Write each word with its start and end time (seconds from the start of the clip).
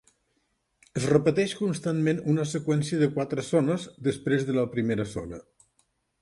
Es 1.01 1.03
repeteix 1.09 1.53
constantment 1.59 2.21
una 2.33 2.45
seqüència 2.53 3.03
de 3.03 3.11
quatre 3.19 3.45
zones 3.51 3.87
després 4.09 4.49
de 4.49 4.57
la 4.59 4.65
primera 4.73 5.07
zona. 5.15 5.43